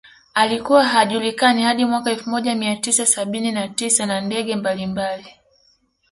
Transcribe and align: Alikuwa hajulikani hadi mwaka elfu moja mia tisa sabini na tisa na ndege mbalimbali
Alikuwa 0.33 0.83
hajulikani 0.83 1.63
hadi 1.63 1.85
mwaka 1.85 2.11
elfu 2.11 2.29
moja 2.29 2.55
mia 2.55 2.75
tisa 2.75 3.05
sabini 3.05 3.51
na 3.51 3.67
tisa 3.67 4.05
na 4.05 4.21
ndege 4.21 4.55
mbalimbali 4.55 5.27